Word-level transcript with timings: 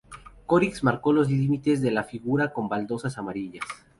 Croix 0.47 0.79
marcó 0.83 1.13
los 1.13 1.29
límites 1.29 1.79
de 1.79 1.91
la 1.91 2.03
figura 2.03 2.51
con 2.51 2.67
baldosas 2.67 3.19
amarillas. 3.19 3.63